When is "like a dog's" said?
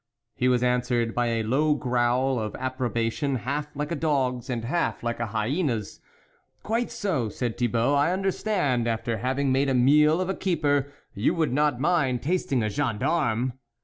3.75-4.49